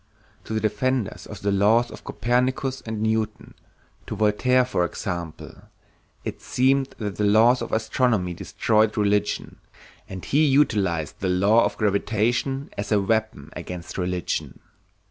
[0.45, 3.53] To the defenders of the laws of Copernicus and Newton,
[4.07, 5.61] to Voltaire for example,
[6.23, 9.57] it seemed that the laws of astronomy destroyed religion,
[10.09, 14.61] and he utilized the law of gravitation as a weapon against religion.